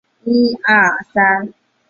[0.03, 1.13] 西门君遂大为反
[1.45, 1.53] 感。